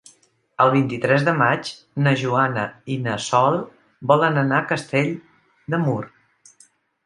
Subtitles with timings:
[0.63, 1.69] El vint-i-tres de maig
[2.07, 2.65] na Joana
[2.95, 3.61] i na Sol
[4.15, 5.15] volen anar a Castell
[5.75, 6.01] de Mur.